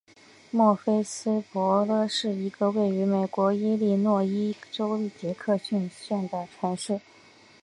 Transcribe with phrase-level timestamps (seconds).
[0.49, 6.99] 莫菲斯伯勒是一个位于美国伊利诺伊州杰克逊县的城市。